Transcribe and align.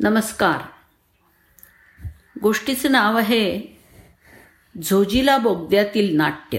नमस्कार. 0.00 0.60
गोष्टीचं 2.42 2.92
नाव 2.92 3.18
आहे 3.18 3.78
झोजिला 4.82 5.38
बोगद्यातील 5.38 6.16
नाट्य. 6.16 6.58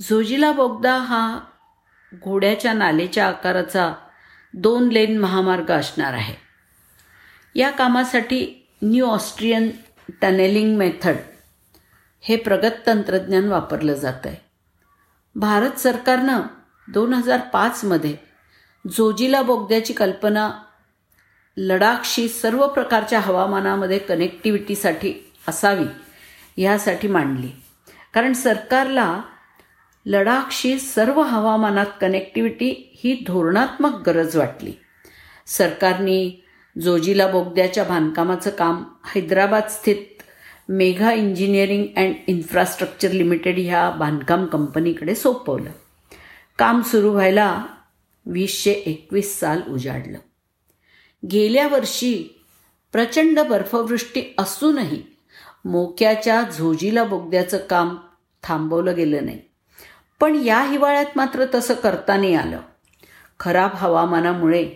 झोजिला 0.00 0.52
बोगदा 0.52 0.96
हा 0.98 1.40
घोड्याच्या 2.14 2.72
नालेच्या 2.72 3.28
आकाराचा 3.28 3.94
दोन 4.54 4.88
लेन 4.88 5.18
महामार्ग 5.18 5.70
असणार 5.70 6.12
आहे. 6.12 6.34
या 7.54 7.70
कामासाठी 7.70 8.68
न्यू 8.82 9.06
ऑस्ट्रियन 9.06 9.70
टनेलिंग 10.22 10.76
मेथड 10.78 11.16
हे 12.20 12.36
प्रगत 12.36 12.86
तंत्रज्ञान 12.86 13.48
वापरलं 13.48 13.94
जातं 13.94 14.28
आहे 14.28 14.36
भारत 15.34 15.78
सरकारनं 15.78 16.40
दोन 16.88 17.14
हजार 17.14 17.40
पाचमध्ये 17.40 18.16
जोजिला 18.96 19.42
बोगद्याची 19.42 19.92
कल्पना 19.92 20.62
लडाखशी 21.58 22.28
सर्व 22.28 22.66
प्रकारच्या 22.66 23.20
हवामानामध्ये 23.20 23.98
कनेक्टिव्हिटीसाठी 23.98 25.12
असावी 25.48 25.84
ह्यासाठी 26.56 27.08
मांडली. 27.08 27.48
कारण 28.14 28.32
सरकारला 28.32 29.22
लडाखशी 30.06 30.78
सर्व 30.78 31.20
हवामानात 31.20 31.86
कनेक्टिव्हिटी 32.00 32.98
ही 33.04 33.24
धोरणात्मक 33.26 34.08
गरज 34.08 34.36
वाटली. 34.36 34.72
सरकारने 35.46 36.44
जोजिला 36.82 37.26
बोगद्याच्या 37.26 37.84
बांधकामाचं 37.84 38.50
काम 38.50 38.84
हैदराबाद 39.14 39.68
स्थित 39.68 40.22
Megha 40.68 41.12
engineering 41.12 41.86
and 41.96 42.14
infrastructure 42.26 43.10
limited 43.10 43.58
ह्या 43.58 43.90
बांधकाम 43.90 44.46
कंपनीकडे 44.46 45.14
सोपवलं. 45.14 45.70
काम 46.58 46.82
सुरू 46.82 47.10
व्हायला 47.10 47.64
वीसशे 48.26 48.70
एकवीस 48.70 49.40
साल 49.40 49.60
उजाडलं. 49.68 50.18
गेल्या 51.30 51.68
वर्षी 51.68 52.42
प्रचंड 52.92 53.40
बर्फवृष्टी 53.40 54.34
असूनही 54.38 55.02
मोक्याच्या 55.64 56.42
झोजीला 56.58 57.04
बोगद्याचं 57.04 57.56
काम 57.56 57.96
थांबवलं 58.42 58.96
गेलं 58.96 59.24
नाही. 59.24 59.40
पण 60.20 60.34
या 60.34 60.62
हिवाळ्यात 60.62 61.04
मात्र 61.16 61.44
तसं 61.54 61.74
करता 61.74 62.16
नाही 62.16 62.34
आलं. 62.34 62.60
खराब 63.40 63.70
हवामानामुळे 63.74 64.70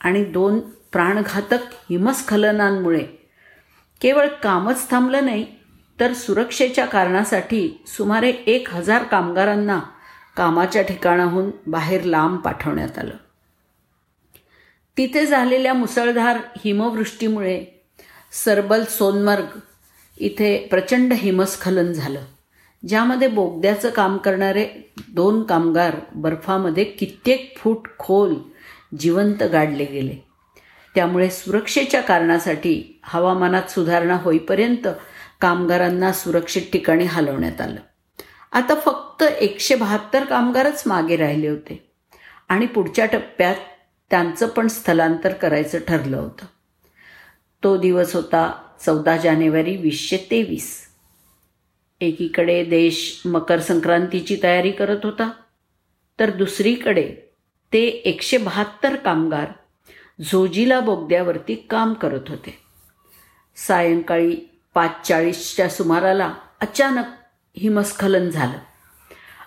आणि 0.00 0.24
दोन 0.24 0.60
प्राणघातक 0.92 1.58
हिमस्खलनांमुळे 1.90 3.06
केवळ 4.00 4.28
कामच 4.28 4.90
थांबलं 4.90 5.24
नाही 5.24 5.46
तर 6.00 6.12
सुरक्षेच्या 6.12 6.86
कारणासाठी 6.86 7.82
सुमारे 7.86 8.30
एक 8.30 8.70
हजार 8.70 9.02
कामगारांना 9.02 9.80
कामाच्या 10.36 10.82
ठिकाणाहून 10.82 11.50
बाहेर 11.66 12.04
लांब 12.04 12.38
पाठवण्यात 12.38 12.98
आलं. 12.98 13.14
तिथे 14.96 15.26
झालेल्या 15.26 15.74
मुसळधार 15.74 16.38
हिमवृष्टीमुळे 16.64 17.64
सरबल 18.32 18.84
सोनमर्ग 18.84 19.58
इथे 20.18 20.66
प्रचंड 20.70 21.12
हिमस्खलन 21.12 21.92
झालं 21.92 22.24
ज्यामध्ये 22.88 23.28
बोगद्याचं 23.28 23.90
काम 23.90 24.16
करणारे 24.16 24.68
दोन 25.08 25.42
कामगार 25.42 25.96
बर्फामध्ये 26.14 26.84
कित्येक 26.84 27.56
फूट 27.56 27.88
खोल 27.98 28.34
जिवंत 28.98 29.42
गाडले 29.42 29.84
गेले. 29.84 30.14
त्यामुळे 30.94 31.30
सुरक्षेच्या 31.30 32.00
कारणासाठी 32.00 33.00
हवामानात 33.04 33.70
सुधारणा 33.70 34.14
होईपर्यंत 34.14 34.88
कामगारांना 35.40 36.12
सुरक्षित 36.12 36.62
ठिकाणी 36.72 37.04
हलवण्यात 37.04 37.60
आलं. 37.60 37.80
आता 38.52 38.74
फक्त 38.74 39.22
एकशे 39.22 39.74
बहात्तर 39.74 40.24
कामगारच 40.24 40.82
मागे 40.86 41.16
राहिले 41.16 41.48
होते 41.48 41.90
आणि 42.48 42.66
पुढच्या 42.66 43.06
टप्प्यात 43.06 43.54
त्यांचं 44.10 44.48
पण 44.48 44.66
स्थलांतर 44.66 45.32
करायचं 45.32 45.78
ठरलं 45.88 46.16
होतं. 46.16 46.46
तो 47.62 47.76
दिवस 47.76 48.14
होता 48.16 48.50
चौदा 48.86 49.16
जानेवारी 49.16 49.76
वीसशे 49.76 50.16
तेवीस. 50.30 50.88
एकीकडे 52.00 52.64
देश 52.64 53.22
मकर 53.24 53.60
संक्रांतीची 53.60 54.38
तयारी 54.42 54.70
करत 54.70 55.04
होता 55.04 55.30
तर 56.20 56.30
दुसरीकडे 56.30 57.14
ते 57.72 57.84
एकशे 57.84 58.36
बहात्तर 58.36 58.96
कामगार 58.96 59.52
झोजिला 60.22 60.80
बोगद्यावरती 60.80 61.54
काम 61.70 61.92
करत 61.94 62.28
होते. 62.28 62.58
सायंकाळी 63.56 64.36
पाच 64.74 65.08
चाळीसच्या 65.08 65.68
सुमाराला 65.68 66.34
अचानक 66.60 67.04
हिमस्खलन 67.56 68.30
झालं 68.30 68.58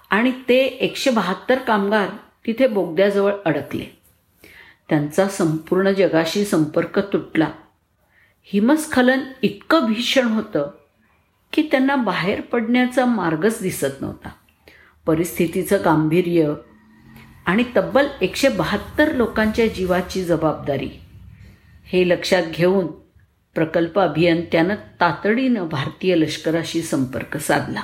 आणि 0.10 0.32
ते 0.50 0.58
एकशे 0.66 1.10
बहात्तर 1.10 1.58
कामगार 1.58 2.10
तिथे 2.46 2.68
बोगद्याजवळ 2.68 3.34
अडकले. 3.46 4.05
त्यांचा 4.90 5.28
संपूर्ण 5.28 5.92
जगाशी 5.92 6.46
संपर्क 6.46 7.00
तुटला. 7.00 7.48
हिमस्खलन 8.44 9.20
इतकं 9.42 9.86
भीषण 9.86 10.28
होतं 10.28 10.72
की 11.54 11.68
त्यांना 11.72 11.96
बाहेर 11.96 12.42
पडण्याचा 12.42 13.06
मार्गच 13.06 13.62
दिसत 13.62 14.02
नव्हता. 14.02 14.30
परिस्थितीचं 15.06 15.78
गांभीर्य 15.86 16.54
आणि 17.46 17.64
तब्बल 17.78 18.08
एकशे 18.22 18.50
बहात्तर 18.50 19.16
लोकांच्या 19.16 19.68
जीवाची 19.68 20.24
जबाबदारी 20.24 20.90
हे 21.86 22.10
लक्षात 22.10 22.44
घेऊन 22.44 22.88
प्रकल्प 23.56 24.00
अभियंत्यानं 24.00 24.76
तातडीनं 24.76 25.68
भारतीय 25.68 26.16
लष्कराशी 26.16 26.82
संपर्क 26.82 27.38
साधला. 27.38 27.82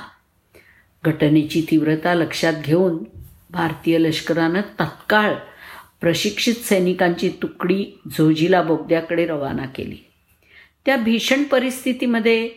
घटनेची 1.04 1.66
तीव्रता 1.70 2.14
लक्षात 2.14 2.52
घेऊन 2.64 3.04
भारतीय 3.50 3.98
लष्करानं 3.98 4.60
तत्काळ 4.60 5.34
प्रशिक्षित 6.02 6.54
सैनिकांची 6.54 7.28
तुकडी 7.28 8.00
झोजिला 8.18 8.62
बोगद्याकडे 8.62 9.26
रवाना 9.26 9.66
केली. 9.66 9.96
त्या 10.86 10.96
भीषण 10.96 11.44
परिस्थितीमध्ये 11.44 12.50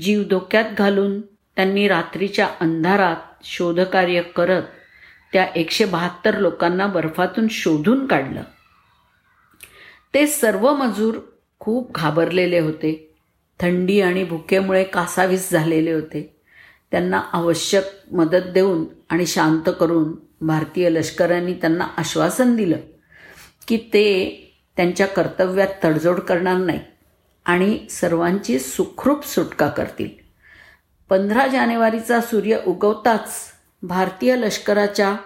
जीव 0.00 0.22
धोक्यात 0.30 0.64
घालून 0.78 1.20
त्यांनी 1.20 1.88
रात्रीच्या 1.88 2.48
अंधारात 2.60 3.16
शोधकार्य 3.44 4.22
करत 4.22 4.62
त्या 5.32 5.46
एकशे 5.56 5.84
बहात्तर 5.84 6.38
लोकांना 6.38 6.86
बर्फातून 6.86 7.46
शोधून 7.50 8.06
काढलं. 8.06 8.42
ते 10.14 10.26
सर्व 10.26 10.74
मजूर 10.74 11.18
खूप 11.58 11.94
घाबरलेले 11.94 12.58
होते. 12.58 13.14
थंडी 13.60 14.00
आणि 14.00 14.24
भुकेमुळे 14.24 14.84
कासावीस 14.84 15.50
झालेले 15.50 15.92
होते. 15.92 16.40
त्यांना 16.90 17.22
आवश्यक 17.32 17.84
मदत 18.12 18.50
देऊन 18.54 18.84
आणि 19.10 19.26
शांत 19.26 19.70
करून 19.80 20.27
भारतीय 20.40 20.90
लष्करांनी 20.90 21.54
त्यांना 21.54 21.86
आश्वासन 21.96 22.56
दिलं 22.56 22.76
की 23.68 23.76
ते 23.76 24.06
त्यांच्या 24.76 25.06
कर्तव्यात 25.06 25.68
तडजोड 25.84 26.20
करणार 26.20 26.56
नाही 26.56 26.80
आणि 27.44 27.78
सर्वांची 27.90 28.58
सुखरूप 28.58 29.26
सुटका 29.26 29.68
करतील. 29.68 30.08
पंधरा 31.08 31.46
जानेवारीचा 31.46 32.20
सूर्य 32.20 32.58
उगवताच 32.66 33.34
भारतीय 33.82 34.36
लष्कराच्या 34.36 35.16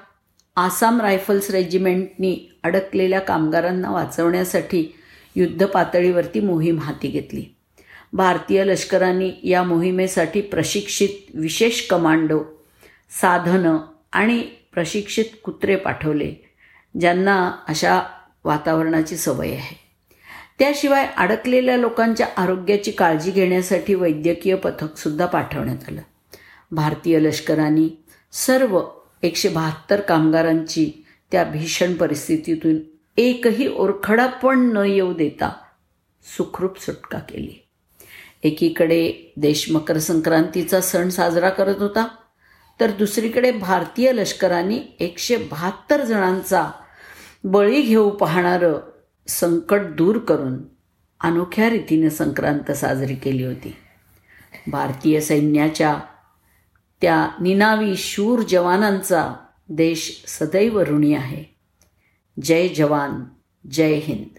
आसाम 0.57 1.01
रायफल्स 1.01 1.51
रेजिमेंटनी 1.51 2.61
अडकलेल्या 2.63 3.21
कामगारांना 3.21 3.91
वाचवण्यासाठी 3.91 4.99
युद्ध 5.37 5.67
पातळीवरती 5.67 6.41
मोहीम 6.41 6.79
हाती 6.79 7.09
घेतली. 7.09 7.45
भारतीय 8.13 8.65
लष्करांनी 8.65 9.33
या 9.43 9.63
मोहिमेसाठी 9.63 10.41
प्रशिक्षित 10.41 11.09
विशेष 11.35 11.87
कमांडो 11.87 12.43
साधनं 13.11 13.79
आणि 14.13 14.45
प्रशिक्षित 14.73 15.25
कुत्रे 15.45 15.77
पाठवले 15.77 16.35
ज्यांना 17.01 17.53
अशा 17.69 18.03
वातावरणाची 18.45 19.17
सवय 19.17 19.51
आहे. 19.51 19.83
त्याशिवाय 20.59 21.07
अडकलेल्या 21.17 21.77
लोकांच्या 21.77 22.27
आरोग्याची 22.37 22.91
काळजी 22.91 23.31
घेण्यासाठी 23.31 23.95
वैद्यकीय 23.95 24.55
पथकसुद्धा 24.55 25.27
पाठवण्यात 25.27 25.89
आलं. 25.89 26.01
भारतीय 26.71 27.19
लष्कराने 27.19 28.05
सर्व 28.33 28.83
एकशे 29.23 29.49
बहात्तर 29.49 30.01
कामगारांची 30.01 31.05
त्या 31.33 31.45
भीषण 31.45 31.95
परिस्थितीतून 31.95 32.77
एकही 33.17 33.69
ओरखडा 33.77 34.27
पण 34.27 34.59
न 34.59 34.77
येऊ 34.77 35.15
देता 35.15 35.53
सुखरूप 36.37 36.81
सुटका 36.81 37.19
केली. 37.19 37.67
एकीकडे 38.43 39.33
देश 39.37 39.71
मकर 39.71 39.99
संक्रांतीचा 39.99 40.81
सण 40.81 41.09
साजरा 41.09 41.51
करत 41.51 41.77
होता 41.79 42.09
तर 42.83 42.91
दुसरीकडे 42.91 43.53
भारतीय 43.53 44.13
लष्कराने 44.13 44.97
एकशे 45.01 45.37
बहात्तर 45.37 46.05
जणांचा 46.05 46.71
बळी 47.45 47.83
घेऊ 47.83 48.11
पाहणारं 48.11 48.73
संकट 49.29 49.81
दूर 49.81 50.19
करून 50.19 50.59
अनोख्या 51.21 51.71
रीतीनं 51.71 52.09
संक्रांत 52.09 52.73
साजरी 52.73 53.15
केली 53.15 53.45
होती. 53.45 53.77
भारतीय 54.67 55.21
सैन्याच्या 55.21 56.01
त्या 57.03 57.29
निनावी 57.41 57.97
शूर 57.97 58.43
जवानांचा 58.43 59.35
देश 59.69 60.25
सदैव 60.29 60.83
ऋणी 60.83 61.15
आहे. 61.15 61.45
जय 62.43 62.69
जवान 62.69 63.25
जय 63.71 63.95
हिंद. 63.95 64.39